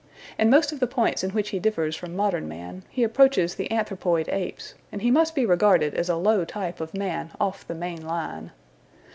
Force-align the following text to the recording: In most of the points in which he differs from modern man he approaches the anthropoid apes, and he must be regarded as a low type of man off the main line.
In 0.39 0.49
most 0.49 0.71
of 0.71 0.79
the 0.79 0.87
points 0.87 1.23
in 1.23 1.29
which 1.29 1.49
he 1.49 1.59
differs 1.59 1.95
from 1.95 2.15
modern 2.15 2.47
man 2.47 2.81
he 2.89 3.03
approaches 3.03 3.53
the 3.53 3.69
anthropoid 3.71 4.27
apes, 4.29 4.73
and 4.91 5.03
he 5.03 5.11
must 5.11 5.35
be 5.35 5.45
regarded 5.45 5.93
as 5.93 6.09
a 6.09 6.15
low 6.15 6.43
type 6.43 6.81
of 6.81 6.95
man 6.95 7.29
off 7.39 7.67
the 7.67 7.75
main 7.75 8.01
line. 8.03 8.49